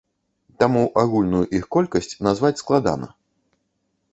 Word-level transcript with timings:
Таму 0.61 0.81
агульную 1.01 1.41
іх 1.57 1.65
колькасць 1.75 2.17
назваць 2.29 2.53
складана. 2.63 3.07